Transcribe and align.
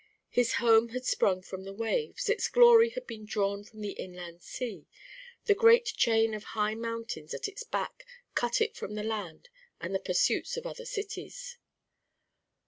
His 0.31 0.53
home 0.53 0.89
had 0.89 1.05
sprung 1.05 1.43
from 1.43 1.63
the 1.63 1.75
waves, 1.75 2.27
its 2.27 2.47
glory 2.49 2.89
had 2.89 3.05
been 3.05 3.23
drawn 3.23 3.63
from 3.63 3.81
the 3.81 3.91
inland 3.91 4.41
sea, 4.41 4.87
the 5.45 5.53
great 5.53 5.85
chain 5.85 6.33
of 6.33 6.43
high 6.43 6.73
mountains 6.73 7.35
at 7.35 7.47
its 7.47 7.61
back 7.61 8.03
cut 8.33 8.61
it 8.61 8.71
off 8.71 8.77
from 8.77 8.95
the 8.95 9.03
land 9.03 9.49
and 9.79 9.93
the 9.93 9.99
pursuits 9.99 10.57
of 10.57 10.65
other 10.65 10.85
cities. 10.85 11.59